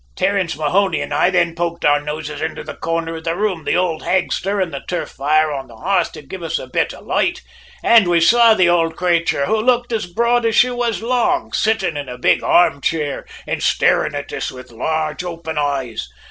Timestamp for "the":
2.63-2.73, 3.23-3.35, 3.65-3.77, 4.71-4.81, 5.67-5.75, 8.55-8.67